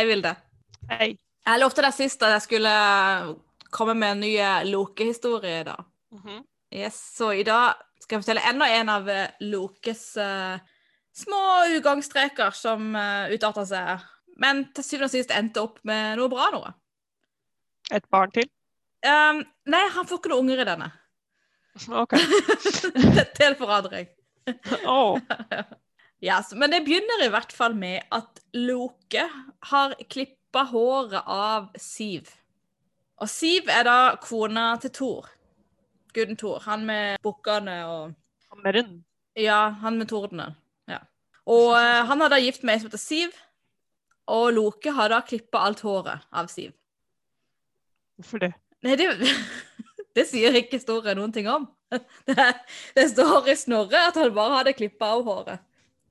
[0.00, 0.30] Hei, Vilde.
[0.88, 1.06] Hei.
[1.44, 2.70] Jeg lovte deg sist at jeg skulle
[3.68, 5.82] komme med en ny eh, Loke-historie i dag.
[6.16, 6.38] Mhm.
[6.72, 10.56] Yes, så i dag skal jeg fortelle enda en av eh, Lokes uh,
[11.12, 11.42] små
[11.74, 14.06] ugangstreker som uh, utarta seg,
[14.40, 16.72] men til syvende og sist endte opp med noe bra noe.
[17.92, 18.48] Et barn til?
[19.04, 20.88] Um, nei, han får ikke noen unger i denne.
[21.92, 22.16] OK.
[23.36, 24.08] Til forandring.
[24.80, 25.20] Åh.
[26.20, 29.24] Ja, men det begynner i hvert fall med at Loke
[29.72, 32.28] har klippa håret av Siv.
[33.20, 35.30] Og Siv er da kona til Thor.
[36.12, 36.60] Guden Thor.
[36.66, 38.02] Han med bukkene og
[38.50, 39.04] Han med Hammeren.
[39.38, 40.56] Ja, han med tordenen.
[40.90, 40.98] Ja.
[41.46, 43.36] Og uh, han har da gift med ei som heter Siv,
[44.26, 46.72] og Loke har da klippa alt håret av Siv.
[48.18, 48.52] Hvorfor det?
[48.84, 49.08] Nei, det,
[50.18, 51.68] det sier ikke historien noen ting om.
[52.28, 52.44] Det,
[52.94, 55.62] det står i Snorre at han bare hadde klippa av håret.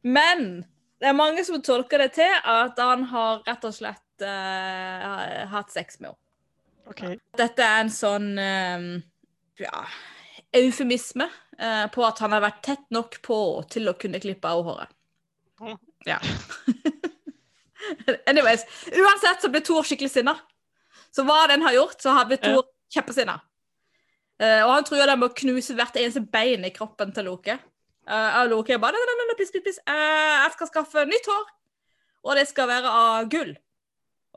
[0.04, 0.64] Men
[1.00, 5.72] det er mange som tolker det til at han har rett og slett uh, hatt
[5.74, 6.20] sex med henne.
[6.90, 7.20] Okay.
[7.38, 8.86] Dette er en sånn eh,
[9.62, 9.82] ja,
[10.58, 13.38] eufemisme uh, på at han har vært tett nok på
[13.70, 14.96] til å kunne klippe av håret.
[16.08, 16.18] Ja.
[18.30, 20.34] Anyways, uansett så ble Thor skikkelig sinna.
[21.14, 23.38] Så hva den har gjort, så har blitt Thor kjempesinna.
[24.42, 27.60] Uh, og han tror dem med å knuse hvert eneste bein i kroppen til Loke.
[28.10, 29.82] Eh, og bare nei, nei, nei, please, please.
[29.86, 31.50] Eh, jeg skal skaffe nytt hår,
[32.26, 33.54] og det skal være av gull.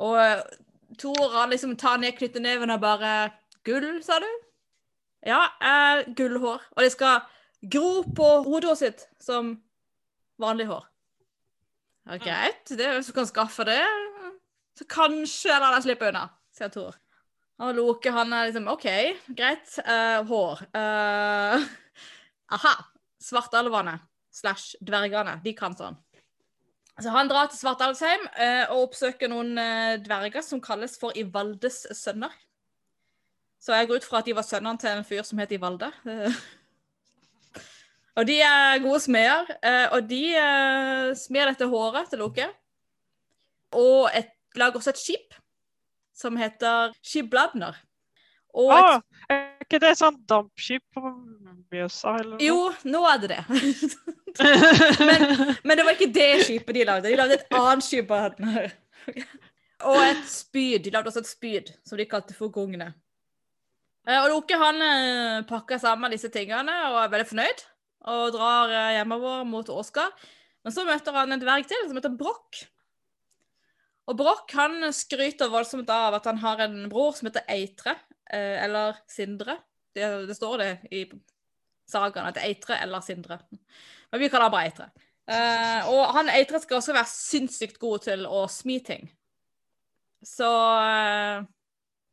[0.03, 0.43] Og uh,
[0.99, 3.31] Thor han liksom tar ned knytteneven og bare
[3.65, 4.29] Gull, sa du?
[5.27, 6.65] Ja, uh, gullhår.
[6.75, 7.21] Og det skal
[7.71, 9.55] gro på hodet sitt som
[10.43, 10.89] vanlig hår.
[12.09, 12.65] Ja, greit.
[12.67, 13.79] Det hvis du kan skaffe det,
[14.79, 16.27] så kanskje lar deg slippe unna,
[16.57, 16.97] sier Thor.
[17.63, 18.89] Og Loke han er liksom OK,
[19.39, 19.77] greit.
[19.85, 20.65] eh, hår.
[20.75, 21.69] Eh,
[22.59, 22.75] aha.
[23.23, 23.99] Svartalvene
[24.33, 25.39] slash dvergene.
[25.45, 25.99] De kan sånn.
[27.01, 31.87] Så han drar til Svartalvsheim eh, og oppsøker noen eh, dverger som kalles for Ivaldes
[31.97, 32.35] sønner.
[33.63, 35.89] Så jeg går ut fra at de var sønnene til en fyr som het Ivalde.
[38.19, 42.45] Og de er gode smeder, eh, og de eh, smer dette håret til Loke.
[43.73, 45.39] Og et, lager også et skip
[46.13, 47.79] som heter Skibladner.
[48.53, 48.99] Og ah,
[49.33, 51.01] er ikke det sånn dampskip på
[51.73, 53.45] Mjøsa eller jo, nå er det det.
[55.09, 55.25] men,
[55.65, 57.09] men det var ikke det skipet de lagde.
[57.09, 58.13] De lagde et annet skip.
[59.89, 60.83] og et spyd.
[60.85, 62.93] De lagde også et spyd som de kalte for Gogne.
[64.05, 67.65] Eh, Og Loke han eh, pakker sammen disse tingene og er veldig fornøyd.
[68.13, 70.29] Og drar eh, hjemover mot Åsgard.
[70.63, 72.65] Men så møter han en dverg til som heter Brokk.
[74.11, 77.95] Og Brokk han skryter voldsomt av at han har en bror som heter Eitre.
[78.33, 79.59] eh, Eller Sindre.
[79.95, 81.05] Det, det står det i
[81.89, 83.39] sagaen at Eitre eller Sindre.
[84.11, 84.91] Men vi kaller han bare Eitre.
[85.29, 89.07] Eh, og han Eitre skal også være sinnssykt god til å smi ting.
[90.27, 90.49] Så
[90.83, 91.45] eh,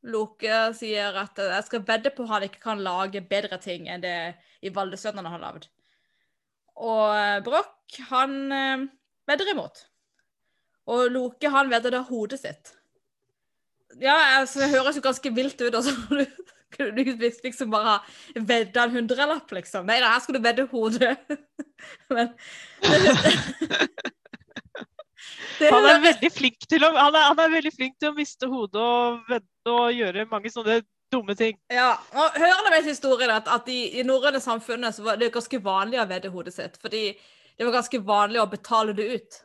[0.09, 3.89] Loke sier at eh, jeg skal vedde på at han ikke kan lage bedre ting
[3.89, 4.15] enn det
[4.61, 5.69] i Valdresønnene har lagd.
[6.79, 8.87] Og Broch, Brokk, han eh,
[9.29, 9.88] vedder imot.
[10.89, 12.73] Og Loke, han vedder da hodet sitt.
[14.01, 15.75] Ja, altså, det høres jo ganske vilt ut.
[15.75, 16.25] Altså, du
[16.75, 17.11] kunne du
[17.43, 17.97] liksom bare ha
[18.35, 19.87] vedda en hundrelapp, liksom.
[19.89, 21.17] Nei da, her skulle du vedde hodet.
[22.13, 22.27] Men
[25.59, 28.17] det, Han er veldig flink til å, han er, han er veldig flink til å
[28.17, 31.57] miste hodet og vedde og gjøre mange sånne dumme ting.
[31.73, 35.61] Ja, og Hørende min historien at, at i, i norrøne samfunnet så var det ganske
[35.63, 36.77] vanlig å vedde hodet sitt.
[36.81, 37.03] Fordi
[37.57, 39.39] det var ganske vanlig å betale det ut.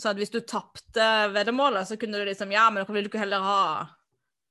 [0.00, 3.20] Så at hvis du tapte veddemålet, så kunne du liksom Ja, men vil du ikke
[3.20, 3.62] heller ha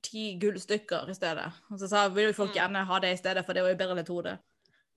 [0.06, 1.48] ti gullstykker i stedet?
[1.74, 3.80] Og så sa vil jo folk gjerne ha det i stedet, for det var jo
[3.80, 4.14] bedre enn hodet.
[4.14, 4.38] hode.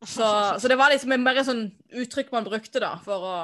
[0.17, 3.35] Så, så det var liksom en mer sånn uttrykk man brukte da, for å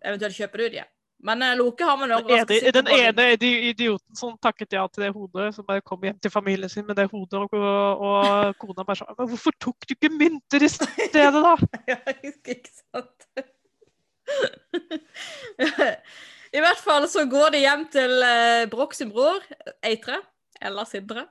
[0.00, 0.88] eventuelt kjøpe det ut igjen.
[1.28, 3.26] Men eh, Loke har man jo Den ene, den ene
[3.68, 6.96] idioten som takket ja til det hodet, som bare kom hjem til familien sin med
[6.96, 11.52] det hodet, og, og kona bare Men hvorfor tok du ikke mynter i stedet, da?
[11.92, 13.28] Ja, ikke sant?
[16.50, 19.44] I hvert fall så går de hjem til eh, Brokk sin bror,
[19.86, 20.18] Eitre,
[20.60, 21.28] eller Sindre.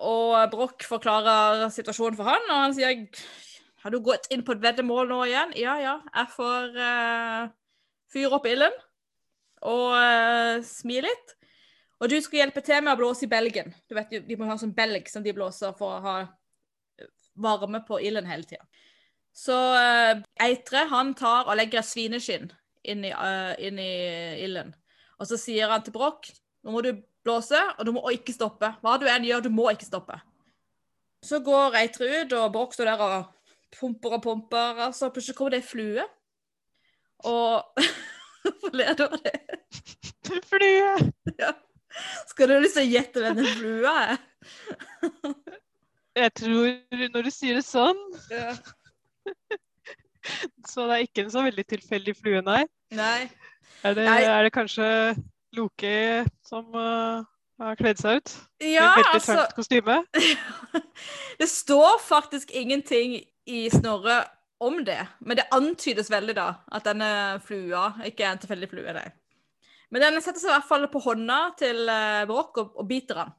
[0.00, 3.04] Og Brokk forklarer situasjonen for han, og han sier
[3.84, 5.52] Har du gått inn på et veddemål nå igjen?
[5.60, 5.94] Ja, ja.
[6.08, 7.42] Jeg får eh,
[8.12, 8.74] fyre opp ilden
[9.66, 11.36] og eh, smi litt.
[12.00, 13.72] Og du skal hjelpe til med å blåse i belgen.
[13.88, 16.16] Du vet, De må ha sånn belg som de blåser for å ha
[17.36, 18.64] varme på ilden hele tida.
[19.36, 22.50] Så eh, Eitre han tar og legger et svineskinn
[22.92, 23.92] inn i, uh, inn i
[24.46, 24.72] ilden.
[25.20, 26.28] Og så sier han til Brokk
[26.66, 28.72] nå må du blåse, og du må ikke stoppe.
[28.82, 30.16] Hva du enn gjør, du må ikke stoppe.
[31.22, 33.28] Så går Eitre ut, og Brokk står der og
[33.76, 36.06] pumper og pumper, og så plutselig kommer det ei flue.
[37.30, 37.86] Og
[38.46, 39.38] Hvorfor ler du av det?
[40.50, 41.12] Flue!
[41.42, 41.52] Ja.
[42.28, 44.18] Skal du å gjette hvem den flua er?
[46.16, 46.66] Jeg tror
[47.14, 48.52] når du sier det sånn, Ja.
[50.70, 52.62] så det er ikke en så veldig tilfeldig flue, nei.
[52.96, 53.28] Nei.
[53.84, 54.20] Er det, Nei.
[54.24, 54.86] er det kanskje
[55.56, 57.24] Loke som uh,
[57.60, 58.32] har kledd seg ut?
[58.62, 59.98] I Ja, et veldig altså tørt kostyme?
[61.40, 64.24] Det står faktisk ingenting i Snorre
[64.58, 67.08] om det, men det antydes veldig da at denne
[67.44, 69.04] flua ikke er en tilfeldig flue, nei.
[69.92, 73.20] Men den setter seg i hvert fall på hånda til eh, Brokk og, og biter
[73.20, 73.34] han.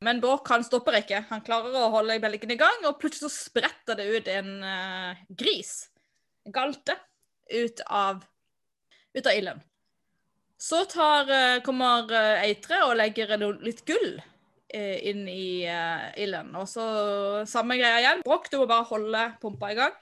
[0.00, 1.24] Men Brokk han stopper ikke.
[1.28, 5.18] Han klarer å holde belgen i gang, og plutselig så spretter det ut en uh,
[5.28, 5.90] gris,
[6.48, 6.96] en galte,
[7.52, 8.22] ut av,
[9.12, 9.60] ut av ilden.
[10.60, 13.30] Så tar, eh, kommer eh, Eitre og legger
[13.64, 14.18] litt gull
[14.70, 15.64] inn i
[16.20, 16.50] ilden.
[16.60, 16.84] Og så
[17.48, 18.20] samme greia igjen.
[18.26, 19.96] Brokk, du må bare holde pumpa i gang.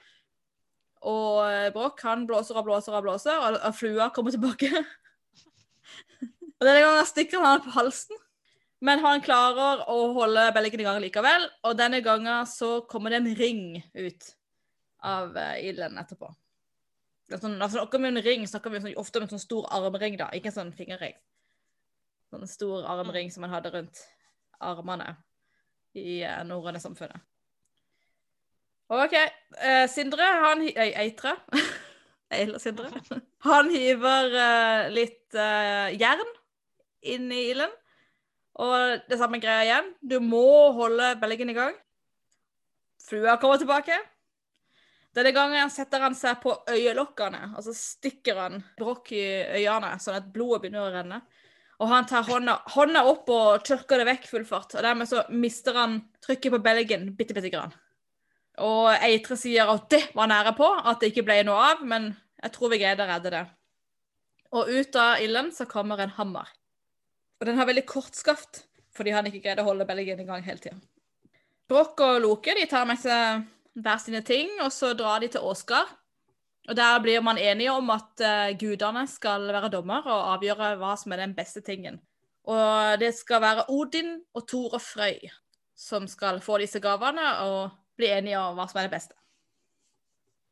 [1.07, 4.67] Og Bråk han blåser og blåser og blåser, og flua kommer tilbake.
[6.59, 8.19] og denne gangen stikker han på halsen.
[8.85, 13.19] Men han klarer å holde belgen i gang likevel, og denne gangen så kommer det
[13.19, 14.29] en ring ut
[15.03, 16.29] av eh, ilden etterpå.
[17.29, 19.43] Er Sånn, altså, snakker vi om en ring, snakker vi sånn, ofte om en sånn
[19.43, 21.17] stor armring, da, ikke en sånn fingerring.
[22.31, 23.99] Sånn stor armring som man hadde rundt
[24.63, 25.11] armene
[25.97, 27.19] i uh, norrøne samfunnet.
[28.89, 29.13] OK.
[29.13, 31.35] eh, Sindre, han hi- Eitre.
[32.39, 32.89] Eller Sindre.
[33.45, 36.25] Han hiver eh, litt eh, jern
[37.05, 37.73] inn i ilden.
[38.59, 39.91] Og det samme greia igjen.
[40.03, 41.75] Du må holde belgen i gang.
[42.99, 43.95] Flua kommer tilbake.
[45.15, 49.23] Denne gangen setter han seg på øyelokkene, og så stikker han brokk i
[49.57, 51.21] øynene, sånn at blodet begynner å renne.
[51.79, 54.75] Og han tar hånda, hånda opp og tørker det vekk full fart.
[54.75, 57.73] Og dermed så mister han trykket på belgen bitte, bitte grann.
[58.59, 62.11] Og Eitre sier at det var nære på, at det ikke ble noe av, men
[62.43, 63.45] jeg tror vi greide å redde det.
[64.59, 66.51] Og ut av ilden så kommer en hammer.
[67.39, 68.65] Og den har veldig kort skaft,
[68.95, 70.79] fordi han ikke greide å holde belgen i gang hele tida.
[71.69, 73.45] Brokk og Loke de tar med seg
[73.79, 75.91] hver sine ting, og så drar de til Åsgard.
[76.69, 80.93] Og der blir man enige om at eh, gudene skal være dommer og avgjøre hva
[80.99, 81.97] som er den beste tingen.
[82.49, 85.29] Og det skal være Odin og Thor og Frøy
[85.79, 89.15] som skal få disse gavene og bli enige om hva som er det beste.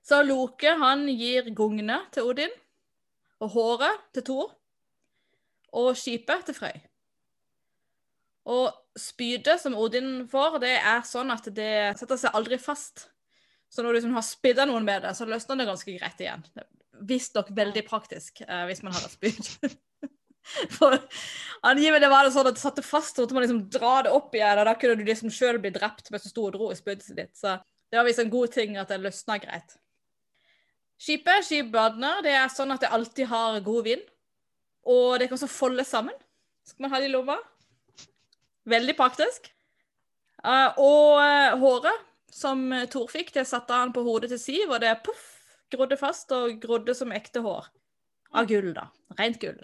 [0.08, 2.54] Så Loke han gir gungene til Odin,
[3.44, 4.54] og håret til Thor,
[5.76, 6.78] og skipet til Frøy.
[8.48, 13.10] Og spydet som Odin får, det er sånn at det setter seg aldri fast.
[13.68, 16.46] Så når du liksom har spidda noen med det, så løsner det ganske greit igjen.
[17.08, 19.76] Visstnok veldig praktisk eh, hvis man et spyd.
[20.78, 20.96] For
[21.68, 24.36] angivelig var det sånn at det satte fast, så måtte man liksom dra det opp
[24.36, 26.80] igjen, og da kunne du liksom sjøl bli drept mens du sto og dro i
[26.80, 27.34] spydet ditt.
[27.36, 27.58] Så
[27.92, 29.76] det var visst en god ting at det løsna greit.
[30.98, 34.08] Skipet, skipbadene, det er sånn at det alltid har god vind.
[34.88, 36.16] Og det kan også folde sammen.
[36.68, 37.38] Skal man ha det i lomma.
[38.68, 39.50] Veldig praktisk.
[40.44, 44.82] Uh, og uh, håret som Tor fikk, det satte han på hodet til Siv, og
[44.84, 45.26] det poff,
[45.74, 47.66] grodde fast og grodde som ekte hår.
[48.38, 48.90] Av gull, da.
[49.18, 49.60] Rent gull.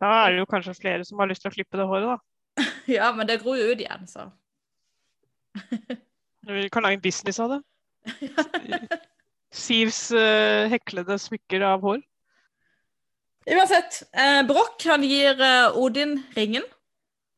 [0.00, 2.64] Da er det jo kanskje flere som har lyst til å klippe det håret, da.
[2.96, 4.28] Ja, men det gror jo ut igjen, så.
[6.50, 7.60] Vi kan lage en business av det.
[9.64, 12.00] Sivs uh, heklede smykker av hår.
[13.48, 16.66] Uansett, eh, Brokk han gir eh, Odin ringen.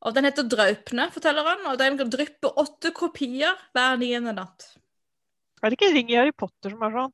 [0.02, 4.72] Og den heter Draupne, forteller han, og den drypper åtte kopier hver niende natt.
[5.62, 7.12] Er det ikke ring i Harry Potter som er sånn?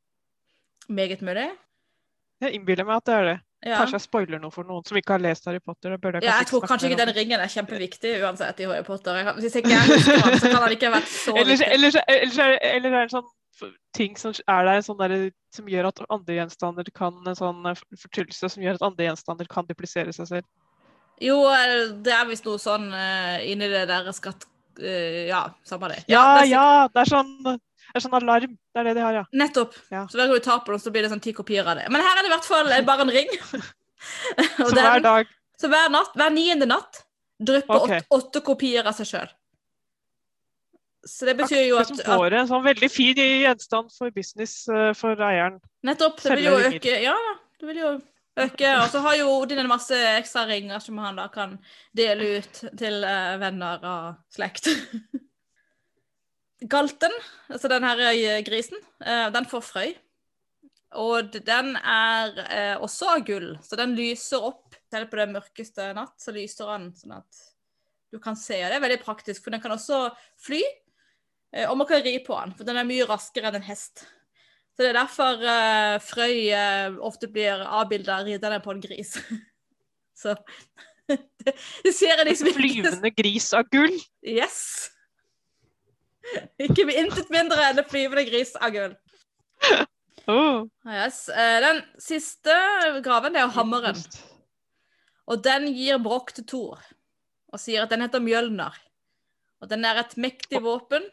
[0.88, 1.50] Meget mulig.
[2.40, 3.36] Jeg innbiller meg at det er det.
[3.66, 3.80] Ja.
[3.82, 5.96] Kanskje jeg spoiler noe for noen som ikke har lest Harry Potter.
[5.98, 9.18] Jeg ja, jeg tror kanskje ikke den ringen er kjempeviktig uansett i Harry Potter.
[9.20, 11.74] Jeg, hvis ikke jeg husker den, så kan den ikke ha vært så Ellers, viktig.
[11.76, 13.28] ellers, ellers, er, ellers er det en sånn
[13.96, 15.14] ting som er der sånn der,
[15.54, 19.50] som gjør at andre gjenstander kan en sånn eh, fortryllelse som gjør at andre gjenstander
[19.50, 20.48] kan duplisere seg selv.
[21.22, 24.46] Jo, eh, det er visst noe sånn uh, inni det der skatt...
[24.78, 26.04] Uh, ja, samme det.
[26.06, 26.66] Ja, det er ja!
[26.92, 28.54] Det er sånn, det er sånn alarm.
[28.54, 29.24] Det er det de har, ja.
[29.42, 29.74] Nettopp.
[29.90, 30.04] Ja.
[30.06, 31.88] Så hver gang du tar på det, så blir det sånn ti kopier av det.
[31.90, 33.34] Men her er det i hvert fall bare en ring.
[34.54, 35.26] Så hver dag
[35.58, 37.02] så hver natt, hver niende natt
[37.38, 38.02] drypper okay.
[38.02, 39.30] åtte, åtte kopier av seg sjøl.
[41.08, 44.60] Så det betyr jo at, som at får en sånn veldig fin gjenstand for business
[44.72, 45.58] eh, for eieren.
[45.86, 46.20] Nettopp.
[46.22, 47.92] Det vil jo øke Ja da, det vil jo
[48.44, 48.72] øke.
[48.82, 51.56] Og så har jo Odin en masse ekstra ringer som han da kan
[51.96, 54.68] dele ut til eh, venner og slekt.
[56.72, 57.14] Galten,
[57.48, 58.78] altså den her eh, grisen,
[59.32, 59.96] den får frøy.
[60.98, 64.64] Og den er også av gull, så den lyser opp.
[64.88, 67.42] Selv på den mørkeste natt så lyser den sånn at
[68.08, 68.56] du kan se.
[68.56, 70.06] Og det er veldig praktisk, for den kan også
[70.40, 70.62] fly.
[71.54, 74.06] Eh, Og man kan ri på den, for den er mye raskere enn en hest.
[74.74, 79.16] Så det er derfor uh, Frøy uh, ofte blir avbilda ridende på en gris.
[80.22, 80.36] så
[81.84, 83.96] Det ser jeg liksom ikke Flyvende gris av gull.
[84.22, 84.60] Yes!
[86.60, 88.98] Ikke intet mindre enn en flyvende gris av gull.
[90.28, 90.66] Oh.
[90.84, 91.30] Yes.
[91.32, 92.52] eh, Den siste
[93.00, 93.96] graven, det er hammeren.
[95.24, 96.82] Og den gir Broch til Thor.
[97.48, 98.76] Og sier at den heter Mjølner.
[99.64, 101.06] Og den er et mektig våpen.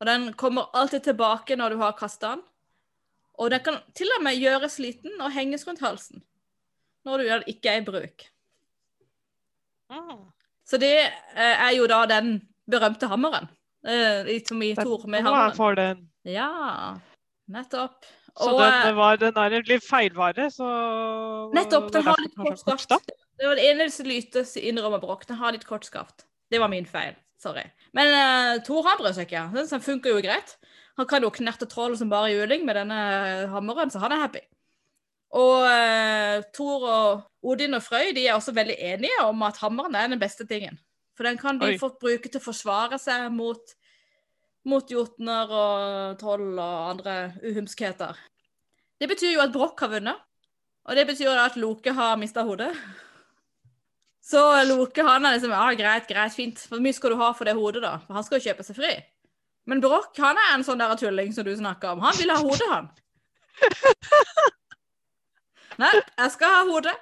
[0.00, 2.42] Og den kommer alltid tilbake når du har kasta den.
[3.40, 6.22] Og den kan til og med gjøres liten og henges rundt halsen.
[7.04, 8.26] Når du ikke er i bruk.
[10.68, 12.36] Så det eh, er jo da den
[12.70, 13.48] berømte hammeren.
[13.80, 16.04] Eh, som i Thor med hammeren.
[16.28, 16.50] Ja,
[17.48, 18.04] nettopp.
[18.36, 20.68] Så Og, den, eh, det var, den er en litt feilvare, så
[21.56, 21.90] Nettopp.
[21.92, 22.92] Den har litt kort skaft.
[23.40, 25.26] Det var det eneste lytet som innrømmer bråk.
[25.26, 26.26] Den har litt kort skaft.
[26.52, 27.16] Det var min feil.
[27.40, 27.64] Sorry.
[27.96, 29.80] Men uh, Thor han bryr seg ikke.
[29.84, 30.56] Funker jo greit.
[31.00, 33.00] Han kan jo knerte troll som bare juling med denne
[33.52, 34.42] hammeren, så han er happy.
[35.40, 39.96] Og uh, Thor og Odin og Frøy de er også veldig enige om at hammeren
[39.96, 40.76] er den beste tingen.
[41.16, 43.74] For den kan de få bruke til å forsvare seg mot,
[44.68, 48.18] mot jotner og troll og andre uhumskheter.
[49.00, 50.26] Det betyr jo at Broch har vunnet.
[50.88, 52.72] Og det betyr jo at Loke har mista hodet.
[54.30, 56.60] Så Loke han er liksom Ja, greit, greit, fint.
[56.70, 57.96] Hvor mye skal du ha for det hodet, da?
[58.06, 58.92] For han skal jo kjøpe seg fri.
[59.70, 62.02] Men Broch han er en sånn der tulling som du snakker om.
[62.04, 62.90] Han vil ha hodet, han.
[65.80, 66.94] Nei, jeg skal ha hodet.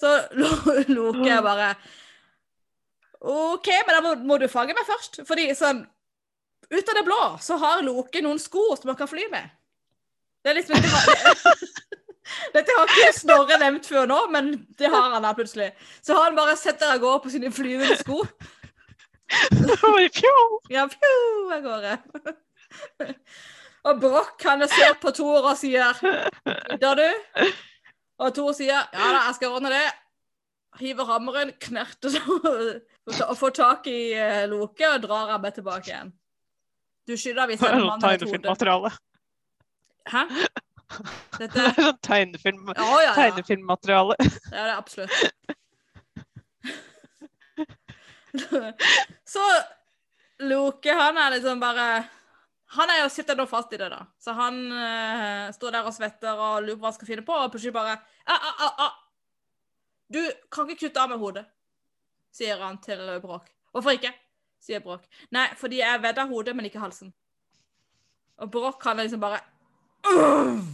[0.00, 1.72] Så Lo- Loke er bare
[3.24, 5.22] OK, men da må, må du fange meg først.
[5.28, 5.84] Fordi sånn
[6.72, 9.50] Ut av det blå så har Loke noen sko som han kan fly med.
[10.44, 11.52] Det er liksom ikke
[12.54, 15.70] Dette har ikke Snorre nevnt før nå, men det har han da plutselig.
[16.04, 18.22] Så han bare setter av gårde på sine flyvende sko.
[20.72, 21.12] Ja, pju,
[21.52, 21.98] av gårde.
[23.84, 27.44] Og Broch han ser på Thor og sier Gidder du?
[28.24, 29.84] Og Thor sier ja da, jeg skal ordne det.
[30.80, 32.14] Hiver hammeren, knerter
[33.04, 36.14] og får tak i eh, Loke og drar ham med tilbake igjen.
[37.06, 38.24] Du skylder visst en mann et hode.
[38.24, 38.90] Tegnefilmmateriale.
[40.08, 40.24] Hæ?
[41.38, 43.14] Det er sånn tegnefilm, ja, ja, ja.
[43.18, 44.16] tegnefilmmateriale.
[44.18, 45.14] Det er det absolutt.
[49.34, 49.44] Så
[50.42, 52.04] Loke, han er liksom bare
[52.74, 54.00] Han er jo sitter nå fast i det, da.
[54.18, 57.36] Så han uh, står der og svetter og lurer på hva han skal finne på,
[57.38, 57.94] og plutselig bare
[58.26, 58.88] a, a, a.
[60.10, 61.44] Du kan ikke kutte av med hodet,
[62.34, 63.46] sier han til Bråk.
[63.70, 64.10] Hvorfor ikke?
[64.64, 65.04] sier Bråk.
[65.34, 67.12] Nei, fordi jeg vedda hodet, men ikke halsen.
[68.42, 69.42] Og Bråk kan liksom bare
[70.04, 70.73] «Åh!»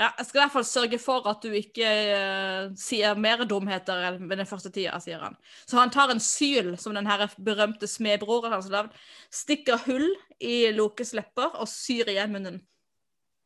[0.00, 4.06] Ja, jeg skal i hvert fall sørge for at du ikke uh, sier mer dumheter
[4.08, 5.34] enn ved den første tida, sier han.
[5.68, 7.08] Så han tar en syl, som den
[7.44, 8.94] berømte smedbroren hans har lagd,
[9.28, 10.06] stikker hull
[10.40, 12.56] i Lokes lepper og syr igjen munnen.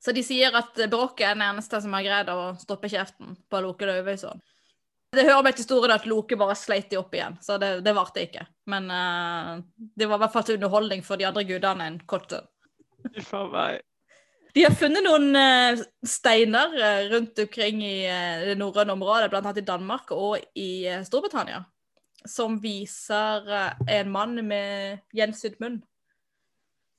[0.04, 3.62] Så de sier at Bråket er den eneste som har greid å stoppe kjeften på
[3.64, 4.42] Loke Løvøysson.
[5.14, 7.96] Det hører med til historien at Loke bare sleit de opp igjen, så det, det
[7.96, 8.44] varte ikke.
[8.70, 12.30] Men uh, det var i hvert fall til underholdning for de andre gudene en kort
[12.30, 12.46] stund.
[13.50, 13.82] Meg.
[14.54, 19.58] De har funnet noen eh, steiner eh, rundt omkring i eh, det norrøne området, annet
[19.58, 21.64] i Danmark og i Storbritannia,
[22.22, 23.50] som viser
[23.90, 25.80] en mann med gjensydd munn.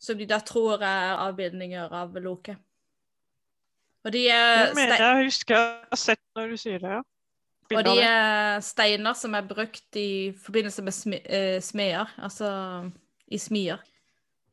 [0.04, 2.58] Som de da tror er avbildninger av Loke.
[4.06, 7.02] Og de, eh, Jeg mener jeg husker jeg har sett når du sier det, ja.
[7.72, 12.52] og de er steiner som er brukt i forbindelse med smeder, altså
[13.32, 13.80] i smier.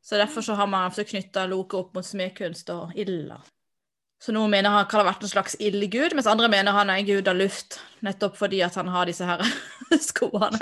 [0.03, 3.43] Så derfor så har man altså knytta Loke opp mot smedkunst og ilder.
[4.23, 7.01] Så noen mener han kan ha vært en slags ildgud, mens andre mener han er
[7.01, 7.79] en gud av luft.
[8.03, 9.43] Nettopp fordi at han har disse her
[10.09, 10.59] skoene.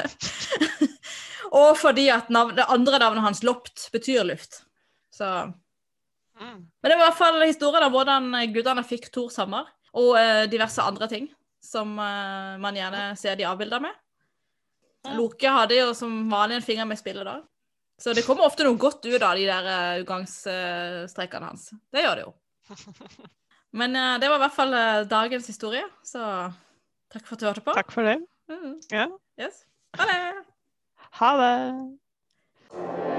[1.52, 4.64] og fordi at navn, det andre navnet hans, Lopt, betyr luft.
[5.14, 5.52] Så
[6.42, 6.68] Mm.
[6.82, 10.48] Men det var i hvert fall historien om hvordan gudene fikk Thor Sammer, og eh,
[10.50, 11.28] diverse andre ting
[11.62, 13.94] som eh, man gjerne ser de avbilda med.
[15.18, 17.40] Loke hadde jo som vanlig en finger med spillet da.
[18.02, 21.68] Så det kommer ofte noe godt ut av de der eh, utgangsstrekene hans.
[21.94, 22.34] Det gjør det jo.
[23.80, 26.26] Men eh, det var i hvert fall eh, dagens historie, så
[27.14, 27.76] takk for at du hørte på.
[27.78, 28.18] Takk for det.
[28.52, 29.06] Mm, Ja.
[29.40, 29.64] yes.
[30.00, 30.22] Ha det!
[31.22, 33.11] Ha det.